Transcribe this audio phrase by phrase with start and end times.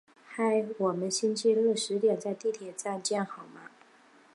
[0.25, 3.69] 嗨，我们星期日十点在地铁站见好吗？